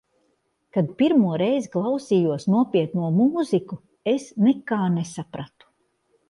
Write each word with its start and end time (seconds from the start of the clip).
Kad 0.77 0.87
pirmo 1.01 1.35
reizi 1.41 1.69
klausījos 1.75 2.47
nopietno 2.53 3.11
mūziku, 3.19 3.79
es 4.15 4.27
nekā 4.49 4.81
nesapratu. 4.97 5.71